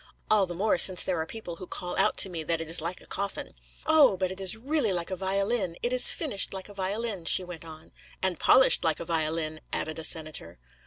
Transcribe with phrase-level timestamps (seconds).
[0.31, 2.81] 'All the more since there are people who call out to me that it is
[2.81, 3.53] like a coffin.'
[3.85, 4.17] 'Oh!
[4.17, 5.75] but it is really like a violin.
[5.83, 7.91] It is finished like a violin,' she went on.
[8.19, 10.57] 'And polished like a violin,' added a senator.